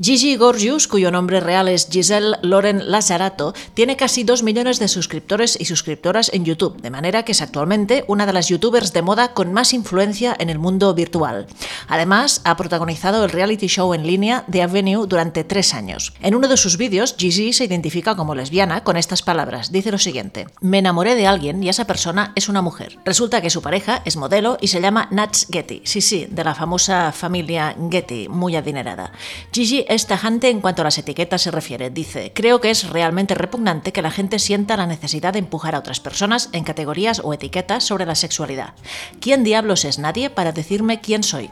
Gigi 0.00 0.36
Gorgius, 0.36 0.86
cuyo 0.86 1.10
nombre 1.10 1.40
real 1.40 1.66
es 1.66 1.88
Giselle 1.90 2.36
Loren 2.42 2.88
Lazarato, 2.88 3.52
tiene 3.74 3.96
casi 3.96 4.22
2 4.22 4.44
millones 4.44 4.78
de 4.78 4.86
suscriptores 4.86 5.58
y 5.60 5.64
suscriptoras 5.64 6.30
en 6.32 6.44
YouTube, 6.44 6.80
de 6.80 6.90
manera 6.90 7.24
que 7.24 7.32
es 7.32 7.42
actualmente 7.42 8.04
una 8.06 8.24
de 8.24 8.32
las 8.32 8.46
youtubers 8.46 8.92
de 8.92 9.02
moda 9.02 9.34
con 9.34 9.52
más 9.52 9.72
influencia 9.72 10.36
en 10.38 10.50
el 10.50 10.60
mundo 10.60 10.94
virtual. 10.94 11.48
Además, 11.88 12.42
ha 12.44 12.56
protagonizado 12.56 13.24
el 13.24 13.30
reality 13.30 13.66
show 13.66 13.92
en 13.92 14.06
línea 14.06 14.44
The 14.48 14.62
Avenue 14.62 15.08
durante 15.08 15.42
tres 15.42 15.74
años. 15.74 16.12
En 16.22 16.36
uno 16.36 16.46
de 16.46 16.56
sus 16.56 16.76
vídeos, 16.76 17.16
Gigi 17.18 17.52
se 17.52 17.64
identifica 17.64 18.14
como 18.14 18.36
lesbiana 18.36 18.84
con 18.84 18.96
estas 18.96 19.22
palabras. 19.22 19.72
Dice 19.72 19.90
lo 19.90 19.98
siguiente, 19.98 20.46
me 20.60 20.78
enamoré 20.78 21.16
de 21.16 21.26
alguien 21.26 21.60
y 21.60 21.70
esa 21.70 21.88
persona 21.88 22.32
es 22.36 22.48
una 22.48 22.62
mujer. 22.62 23.00
Resulta 23.04 23.42
que 23.42 23.50
su 23.50 23.62
pareja 23.62 24.02
es 24.04 24.16
modelo 24.16 24.58
y 24.60 24.68
se 24.68 24.80
llama 24.80 25.08
Nats 25.10 25.48
Getty, 25.50 25.82
sí, 25.82 26.00
sí, 26.00 26.28
de 26.30 26.44
la 26.44 26.54
famosa 26.54 27.10
familia 27.10 27.74
Getty, 27.90 28.28
muy 28.28 28.54
adinerada. 28.54 29.10
Gigi 29.50 29.87
es 29.88 30.06
tajante 30.06 30.50
en 30.50 30.60
cuanto 30.60 30.82
a 30.82 30.84
las 30.84 30.98
etiquetas 30.98 31.42
se 31.42 31.50
refiere. 31.50 31.90
Dice, 31.90 32.32
creo 32.34 32.60
que 32.60 32.70
es 32.70 32.88
realmente 32.88 33.34
repugnante 33.34 33.92
que 33.92 34.02
la 34.02 34.10
gente 34.10 34.38
sienta 34.38 34.76
la 34.76 34.86
necesidad 34.86 35.32
de 35.32 35.40
empujar 35.40 35.74
a 35.74 35.78
otras 35.78 35.98
personas 35.98 36.50
en 36.52 36.62
categorías 36.62 37.22
o 37.24 37.32
etiquetas 37.32 37.84
sobre 37.84 38.06
la 38.06 38.14
sexualidad. 38.14 38.74
¿Quién 39.20 39.44
diablos 39.44 39.84
es 39.84 39.98
nadie 39.98 40.28
para 40.30 40.52
decirme 40.52 41.00
quién 41.00 41.22
soy? 41.22 41.50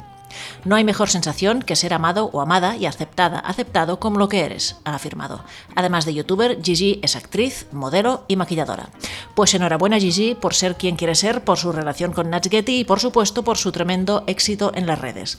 No 0.64 0.76
hay 0.76 0.84
mejor 0.84 1.08
sensación 1.08 1.62
que 1.62 1.76
ser 1.76 1.94
amado 1.94 2.30
o 2.32 2.40
amada 2.40 2.76
y 2.76 2.86
aceptada, 2.86 3.38
aceptado 3.38 3.98
como 3.98 4.18
lo 4.18 4.28
que 4.28 4.44
eres, 4.44 4.76
ha 4.84 4.94
afirmado. 4.94 5.44
Además 5.74 6.04
de 6.04 6.14
youtuber, 6.14 6.58
Gigi 6.62 7.00
es 7.02 7.16
actriz, 7.16 7.66
modelo 7.72 8.24
y 8.28 8.36
maquilladora. 8.36 8.90
Pues 9.34 9.54
enhorabuena 9.54 9.98
Gigi 9.98 10.34
por 10.34 10.54
ser 10.54 10.76
quien 10.76 10.96
quiere 10.96 11.14
ser, 11.14 11.44
por 11.44 11.58
su 11.58 11.72
relación 11.72 12.12
con 12.12 12.30
Nats 12.30 12.48
Getty 12.48 12.80
y 12.80 12.84
por 12.84 13.00
supuesto 13.00 13.44
por 13.44 13.58
su 13.58 13.72
tremendo 13.72 14.24
éxito 14.26 14.72
en 14.74 14.86
las 14.86 14.98
redes. 14.98 15.38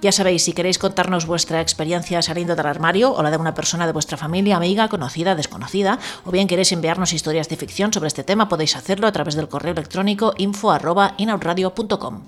Ya 0.00 0.12
sabéis, 0.12 0.44
si 0.44 0.52
queréis 0.52 0.78
contarnos 0.78 1.26
vuestra 1.26 1.60
experiencia 1.60 2.22
saliendo 2.22 2.56
del 2.56 2.66
armario 2.66 3.12
o 3.12 3.22
la 3.22 3.30
de 3.30 3.36
una 3.36 3.54
persona 3.54 3.86
de 3.86 3.92
vuestra 3.92 4.16
familia, 4.16 4.56
amiga, 4.56 4.88
conocida, 4.88 5.34
desconocida, 5.34 5.98
o 6.24 6.30
bien 6.30 6.48
queréis 6.48 6.72
enviarnos 6.72 7.12
historias 7.12 7.48
de 7.48 7.56
ficción 7.56 7.92
sobre 7.92 8.08
este 8.08 8.24
tema, 8.24 8.48
podéis 8.48 8.76
hacerlo 8.76 9.06
a 9.06 9.12
través 9.12 9.34
del 9.34 9.48
correo 9.48 9.72
electrónico 9.72 10.34
info.inautradio.com. 10.36 12.22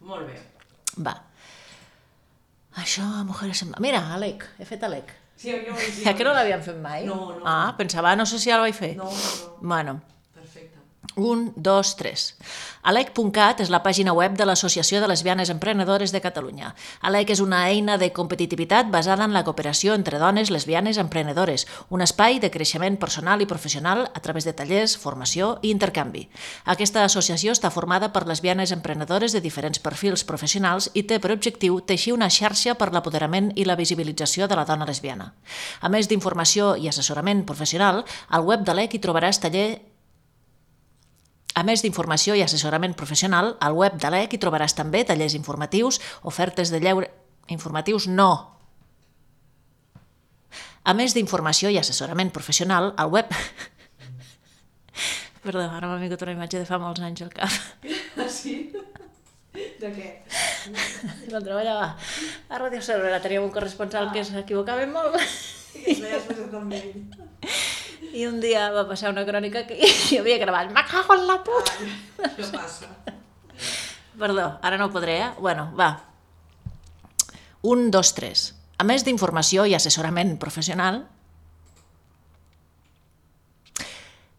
Molt 0.00 0.26
bé. 0.26 0.53
Va. 0.98 1.14
Això, 2.80 3.04
mujeres 3.26 3.62
en... 3.62 3.74
Mira, 3.82 4.00
Alec, 4.14 4.46
he 4.58 4.66
fet 4.66 4.82
Alec. 4.86 5.12
Sí, 5.36 5.50
jo 5.50 5.74
ho 5.74 5.76
he 5.76 5.86
vist. 5.86 6.02
Ja 6.06 6.14
que 6.14 6.26
no 6.26 6.32
l'havíem 6.34 6.62
fet 6.62 6.76
mai? 6.82 7.04
No, 7.06 7.34
no. 7.38 7.44
Ah, 7.46 7.74
pensava, 7.78 8.14
no 8.18 8.26
sé 8.26 8.38
si 8.38 8.50
ja 8.50 8.58
el 8.58 8.66
vaig 8.66 8.74
fer. 8.78 8.94
No, 8.98 9.10
no, 9.10 9.30
no. 9.44 9.54
Bueno. 9.74 10.00
Un, 11.16 11.52
dos, 11.56 11.94
tres. 11.96 12.34
Alec.cat 12.84 13.62
és 13.64 13.70
la 13.72 13.80
pàgina 13.84 14.12
web 14.12 14.34
de 14.36 14.44
l'Associació 14.44 15.00
de 15.00 15.08
Lesbianes 15.08 15.48
Emprenedores 15.48 16.12
de 16.12 16.20
Catalunya. 16.20 16.74
Alec 17.00 17.30
és 17.32 17.40
una 17.40 17.62
eina 17.70 17.96
de 17.98 18.10
competitivitat 18.12 18.90
basada 18.92 19.24
en 19.24 19.32
la 19.32 19.44
cooperació 19.44 19.94
entre 19.94 20.18
dones 20.18 20.50
lesbianes 20.50 20.98
emprenedores, 21.00 21.66
un 21.88 22.04
espai 22.04 22.40
de 22.42 22.50
creixement 22.50 22.98
personal 23.00 23.40
i 23.40 23.48
professional 23.48 24.10
a 24.12 24.20
través 24.20 24.44
de 24.44 24.52
tallers, 24.52 24.98
formació 24.98 25.58
i 25.62 25.70
intercanvi. 25.72 26.26
Aquesta 26.64 27.04
associació 27.04 27.54
està 27.56 27.70
formada 27.70 28.12
per 28.12 28.26
lesbianes 28.28 28.74
emprenedores 28.76 29.32
de 29.32 29.40
diferents 29.40 29.80
perfils 29.80 30.26
professionals 30.28 30.90
i 30.92 31.06
té 31.08 31.20
per 31.20 31.32
objectiu 31.32 31.80
teixir 31.80 32.12
una 32.12 32.28
xarxa 32.28 32.76
per 32.76 32.92
l'apoderament 32.92 33.52
i 33.56 33.64
la 33.64 33.78
visibilització 33.80 34.48
de 34.48 34.60
la 34.60 34.66
dona 34.68 34.84
lesbiana. 34.84 35.32
A 35.80 35.88
més 35.88 36.10
d'informació 36.10 36.74
i 36.76 36.88
assessorament 36.88 37.46
professional, 37.48 38.04
al 38.28 38.44
web 38.44 38.64
d'Alec 38.66 38.94
hi 38.94 39.02
trobaràs 39.02 39.40
taller 39.40 39.93
a 41.54 41.62
més 41.62 41.84
d'informació 41.84 42.34
i 42.34 42.42
assessorament 42.42 42.96
professional, 42.98 43.52
al 43.62 43.76
web 43.78 43.94
de 44.02 44.10
l'EC 44.10 44.34
hi 44.34 44.40
trobaràs 44.42 44.74
també 44.74 45.04
tallers 45.06 45.36
informatius, 45.38 46.00
ofertes 46.22 46.74
de 46.74 46.82
lleure... 46.82 47.10
Informatius 47.52 48.06
no. 48.08 48.30
A 50.84 50.94
més 50.96 51.14
d'informació 51.16 51.70
i 51.70 51.78
assessorament 51.78 52.32
professional, 52.34 52.92
al 52.96 53.12
web... 53.12 53.30
Perdó, 55.44 55.60
ara 55.60 55.88
m'ha 55.90 55.98
vingut 56.00 56.22
una 56.24 56.32
imatge 56.32 56.62
de 56.62 56.68
fa 56.68 56.78
molts 56.80 57.02
anys 57.04 57.22
al 57.26 57.32
cap. 57.34 57.52
Ah, 58.16 58.28
sí? 58.32 58.72
De 59.54 59.90
què? 59.92 60.08
Quan 61.28 61.44
treballava 61.44 61.90
a 62.48 62.60
Ràdio 62.62 62.80
Cervera 62.82 63.20
teníem 63.22 63.44
un 63.44 63.52
corresponsal 63.52 64.08
que 64.14 64.24
s'equivocava 64.24 64.86
molt 64.88 65.20
presentat 65.84 66.54
amb 66.58 66.72
ell. 66.72 66.92
I 68.14 68.26
un 68.30 68.38
dia 68.42 68.68
va 68.74 68.86
passar 68.88 69.10
una 69.10 69.24
crònica 69.26 69.64
que 69.68 69.78
hi 69.82 70.18
havia 70.20 70.38
gravat 70.42 70.70
«Me 70.74 70.84
cago 70.88 71.16
en 71.18 71.26
la 71.28 71.40
puta!» 71.46 71.74
Això 72.30 72.50
passa. 72.54 72.90
Perdó, 74.18 74.46
ara 74.62 74.78
no 74.78 74.86
ho 74.86 74.92
podré, 74.94 75.18
eh? 75.24 75.30
Bueno, 75.42 75.66
va. 75.78 75.90
Un, 77.66 77.90
dos, 77.90 78.12
tres. 78.14 78.52
A 78.78 78.86
més 78.86 79.02
d'informació 79.06 79.64
i 79.66 79.74
assessorament 79.74 80.36
professional, 80.38 81.02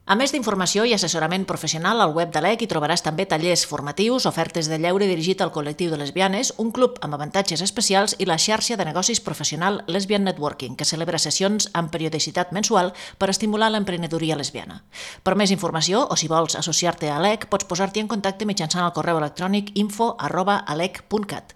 a 0.05 0.13
més 0.13 0.29
d'informació 0.29 0.83
i 0.85 0.91
assessorament 0.93 1.47
professional, 1.49 1.97
al 2.01 2.11
web 2.13 2.29
de 2.29 2.41
l'EC 2.43 2.61
hi 2.61 2.67
trobaràs 2.69 3.01
també 3.01 3.25
tallers 3.25 3.63
formatius, 3.65 4.27
ofertes 4.29 4.69
de 4.69 4.77
lleure 4.77 5.07
dirigit 5.09 5.41
al 5.41 5.49
col·lectiu 5.55 5.89
de 5.89 5.97
lesbianes, 5.97 6.51
un 6.61 6.69
club 6.69 6.99
amb 7.01 7.17
avantatges 7.17 7.63
especials 7.65 8.13
i 8.21 8.27
la 8.29 8.37
xarxa 8.37 8.77
de 8.77 8.85
negocis 8.85 9.23
professional 9.25 9.81
Lesbian 9.87 10.23
Networking, 10.29 10.77
que 10.77 10.85
celebra 10.85 11.17
sessions 11.17 11.71
amb 11.73 11.89
periodicitat 11.89 12.53
mensual 12.53 12.93
per 13.17 13.31
estimular 13.33 13.71
l'emprenedoria 13.73 14.37
lesbiana. 14.37 14.83
Per 15.25 15.33
més 15.33 15.49
informació, 15.49 16.05
o 16.05 16.21
si 16.21 16.29
vols 16.29 16.53
associar-te 16.61 17.09
a 17.09 17.17
l'EC, 17.17 17.49
pots 17.49 17.65
posar-t'hi 17.65 18.05
en 18.05 18.13
contacte 18.13 18.45
mitjançant 18.45 18.85
el 18.85 18.93
correu 18.93 19.17
electrònic 19.17 19.73
info 19.73 20.13
arroba 20.21 20.61
alec.cat. 20.69 21.54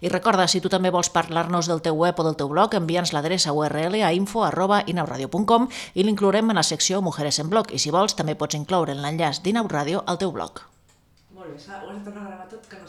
I 0.00 0.08
recorda, 0.08 0.48
si 0.48 0.60
tu 0.60 0.68
també 0.72 0.90
vols 0.90 1.10
parlar-nos 1.12 1.68
del 1.68 1.82
teu 1.84 1.94
web 1.94 2.18
o 2.18 2.24
del 2.26 2.36
teu 2.36 2.48
blog, 2.48 2.74
envia'ns 2.74 3.12
l'adreça 3.12 3.52
URL 3.52 4.00
a 4.02 4.12
info 4.16 4.44
arroba 4.44 4.82
inauradio.com 4.86 5.68
i 5.94 6.04
l'inclourem 6.04 6.50
en 6.50 6.56
la 6.56 6.66
secció 6.66 7.02
Mujeres 7.02 7.38
en 7.38 7.50
blog. 7.50 7.72
I 7.72 7.78
si 7.78 7.90
vols, 7.90 8.16
també 8.16 8.34
pots 8.34 8.56
incloure 8.58 8.92
en 8.92 9.02
l'enllaç 9.04 9.42
d'Inauradio 9.44 10.04
al 10.06 10.18
teu 10.18 10.32
blog. 10.32 10.64
Molt 11.34 11.46
bé, 11.50 11.56
ho 11.56 11.90
has 11.90 11.98
de 11.98 12.04
tornar 12.04 12.22
a 12.22 12.28
gravar 12.28 12.48
tot, 12.48 12.66
que 12.68 12.76
no 12.76 12.78